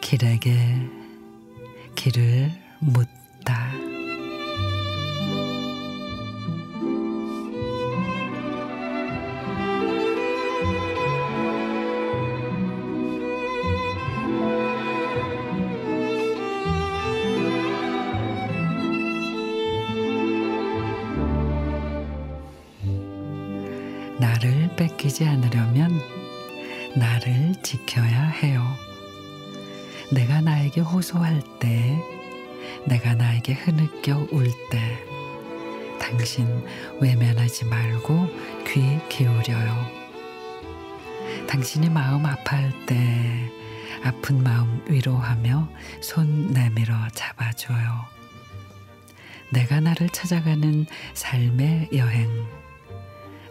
길에게 0.00 0.56
길을 1.94 2.50
묻다. 2.78 3.95
나를 24.18 24.74
뺏기지 24.76 25.24
않으려면 25.26 26.00
나를 26.96 27.54
지켜야 27.62 28.28
해요. 28.28 28.64
내가 30.10 30.40
나에게 30.40 30.80
호소할 30.80 31.42
때, 31.58 31.98
내가 32.86 33.14
나에게 33.14 33.52
흐느껴 33.52 34.26
울 34.30 34.50
때, 34.70 34.98
당신 36.00 36.64
외면하지 37.00 37.66
말고 37.66 38.28
귀 38.68 38.98
기울여요. 39.08 39.86
당신이 41.48 41.90
마음 41.90 42.24
아파할 42.24 42.72
때, 42.86 43.50
아픈 44.02 44.42
마음 44.42 44.82
위로하며 44.88 45.68
손 46.00 46.52
내밀어 46.52 46.94
잡아줘요. 47.12 48.04
내가 49.50 49.80
나를 49.80 50.08
찾아가는 50.08 50.86
삶의 51.14 51.90
여행. 51.94 52.65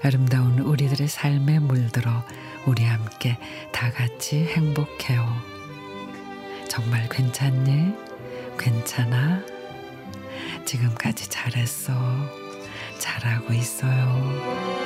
아름다운 0.03 0.59
우리들의 0.59 1.07
삶에 1.07 1.59
물들어 1.59 2.23
우리 2.65 2.83
함께 2.83 3.37
다 3.71 3.91
같이 3.91 4.45
행복해요. 4.45 5.25
정말 6.67 7.07
괜찮니? 7.09 7.93
괜찮아? 8.57 9.43
지금까지 10.65 11.29
잘했어. 11.29 11.93
잘하고 12.99 13.53
있어요. 13.53 14.85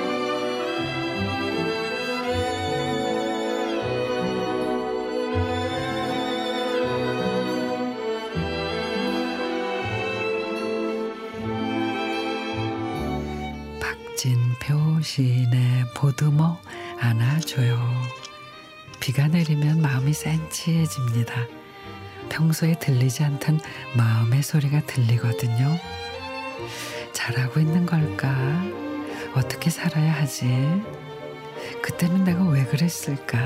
박진표 14.19 14.99
시인의 15.01 15.85
보듬어 15.95 16.59
안아줘요. 16.99 17.79
비가 18.99 19.29
내리면 19.29 19.81
마음이 19.81 20.11
센치해집니다. 20.11 21.47
평소에 22.27 22.77
들리지 22.79 23.23
않던 23.23 23.61
마음의 23.95 24.43
소리가 24.43 24.81
들리거든요. 24.81 25.73
잘하고 27.13 27.61
있는 27.61 27.85
걸까? 27.85 28.35
어떻게 29.35 29.69
살아야 29.69 30.11
하지? 30.11 30.47
그때는 31.81 32.25
내가 32.25 32.43
왜 32.43 32.65
그랬을까? 32.65 33.39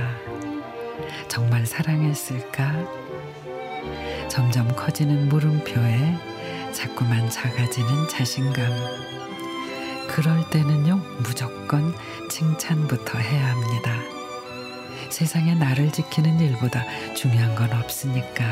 정말 1.28 1.68
사랑했을까? 1.68 2.74
점점 4.28 4.76
커지는 4.76 5.30
물음표에 5.30 6.72
자꾸만 6.74 7.30
작아지는 7.30 8.10
자신감. 8.10 9.14
그럴 10.14 10.48
때는요, 10.52 10.98
무조건 11.23 11.92
칭찬부터 12.30 13.17
해야 13.17 13.49
합니다. 13.49 13.92
세상에 15.10 15.55
나를 15.55 15.92
지키는 15.92 16.39
일보다 16.39 16.86
중요한 17.15 17.55
건 17.55 17.73
없으니까. 17.73 18.45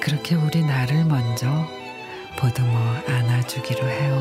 그렇게 0.00 0.36
우리 0.36 0.64
나를 0.64 1.04
먼저 1.04 1.48
보듬어 2.38 2.78
안아주기로 3.08 3.88
해요. 3.88 4.13